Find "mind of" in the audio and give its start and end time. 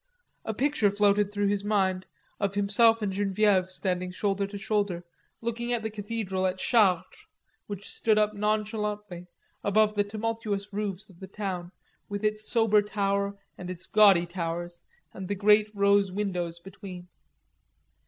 1.63-2.55